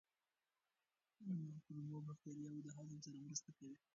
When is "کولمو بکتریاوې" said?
1.67-2.59